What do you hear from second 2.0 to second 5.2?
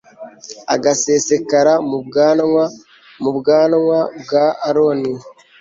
bwanwa, mu bwanwa bwa aroni